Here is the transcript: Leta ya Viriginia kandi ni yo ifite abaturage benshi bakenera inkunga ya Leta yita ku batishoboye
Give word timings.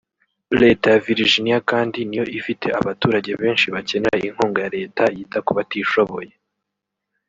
Leta 0.61 0.87
ya 0.93 0.99
Viriginia 1.05 1.57
kandi 1.71 1.99
ni 2.07 2.17
yo 2.19 2.25
ifite 2.39 2.67
abaturage 2.79 3.31
benshi 3.41 3.65
bakenera 3.75 4.19
inkunga 4.27 4.59
ya 4.63 4.73
Leta 4.77 5.03
yita 5.15 5.37
ku 5.45 5.51
batishoboye 5.57 6.31